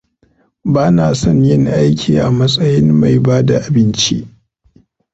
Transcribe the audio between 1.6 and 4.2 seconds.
aiki a matsayin mai bada abinci.